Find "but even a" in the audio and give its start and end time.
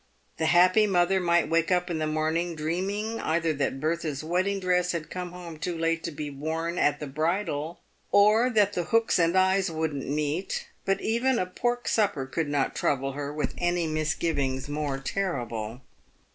10.85-11.45